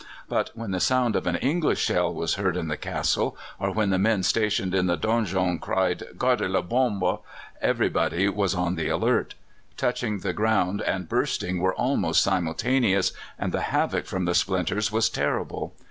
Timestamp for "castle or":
2.75-3.69